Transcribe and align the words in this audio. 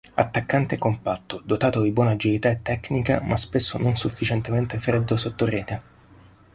Attaccante 0.15 0.79
compatto, 0.79 1.43
dotato 1.45 1.83
di 1.83 1.91
buona 1.91 2.13
agilità 2.13 2.49
e 2.49 2.63
tecnica 2.63 3.21
ma 3.21 3.37
spesso 3.37 3.77
non 3.77 3.95
sufficientemente 3.95 4.79
freddo 4.79 5.15
sottorete. 5.15 5.81